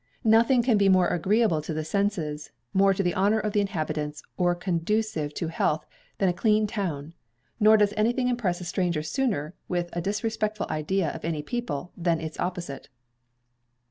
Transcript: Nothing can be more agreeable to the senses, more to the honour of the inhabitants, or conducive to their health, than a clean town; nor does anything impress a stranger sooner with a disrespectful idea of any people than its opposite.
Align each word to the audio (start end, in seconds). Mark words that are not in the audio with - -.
Nothing 0.23 0.63
can 0.63 0.79
be 0.79 0.89
more 0.89 1.07
agreeable 1.09 1.61
to 1.61 1.75
the 1.75 1.85
senses, 1.85 2.49
more 2.73 2.91
to 2.91 3.03
the 3.03 3.13
honour 3.13 3.37
of 3.39 3.53
the 3.53 3.61
inhabitants, 3.61 4.23
or 4.35 4.55
conducive 4.55 5.31
to 5.35 5.45
their 5.45 5.51
health, 5.51 5.85
than 6.17 6.27
a 6.27 6.33
clean 6.33 6.65
town; 6.65 7.13
nor 7.59 7.77
does 7.77 7.93
anything 7.95 8.27
impress 8.27 8.59
a 8.59 8.63
stranger 8.65 9.03
sooner 9.03 9.53
with 9.67 9.95
a 9.95 10.01
disrespectful 10.01 10.65
idea 10.71 11.11
of 11.11 11.23
any 11.23 11.43
people 11.43 11.91
than 11.95 12.19
its 12.19 12.39
opposite. 12.39 12.89